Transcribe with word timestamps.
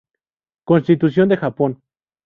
Constitución 0.63 1.29
de 1.29 1.37
Japón. 1.37 1.71